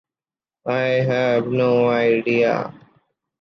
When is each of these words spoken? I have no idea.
I 0.65 0.79
have 1.03 1.45
no 1.49 1.87
idea. 1.91 2.73